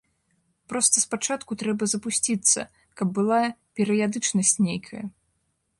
Проста 0.71 1.03
спачатку 1.05 1.51
трэба 1.63 1.83
запусціцца, 1.93 2.61
каб 3.01 3.07
была 3.19 3.41
перыядычнасць 3.81 4.57
нейкая. 4.69 5.05